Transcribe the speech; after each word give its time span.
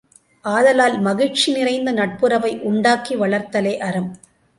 ஆதலால், 0.45 0.99
மகிழ்ச்சி 0.99 1.53
நிறைந்த 1.53 1.91
நட்புறவை 1.91 2.59
உண்டாக்கி 2.61 3.15
வளர்த்தலே 3.15 3.77
அறம். 3.79 4.09